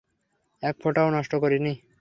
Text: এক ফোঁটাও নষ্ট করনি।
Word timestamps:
এক 0.63 0.75
ফোঁটাও 0.83 1.07
নষ্ট 1.09 1.33
করনি। 1.35 1.73